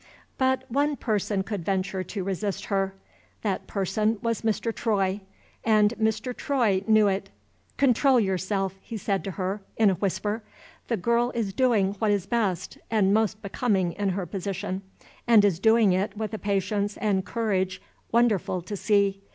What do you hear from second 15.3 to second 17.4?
is doing it with a patience and